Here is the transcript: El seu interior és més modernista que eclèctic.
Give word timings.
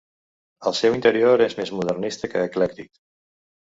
El 0.71 0.77
seu 0.77 0.97
interior 1.01 1.45
és 1.51 1.59
més 1.61 1.75
modernista 1.79 2.35
que 2.35 2.45
eclèctic. 2.51 2.95